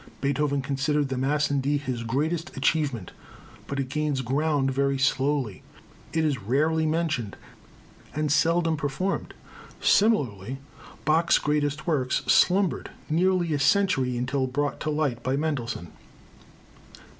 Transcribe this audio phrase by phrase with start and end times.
[0.19, 3.11] Beethoven considered the Mass in D his greatest achievement,
[3.67, 5.61] but it gains ground very slowly.
[6.11, 7.35] It is rarely mentioned,
[8.15, 9.35] and seldom performed.
[9.79, 10.57] Similarly
[11.05, 15.91] Bach's greatest works slumbered nearly a century until brought to light by Mendelssohn.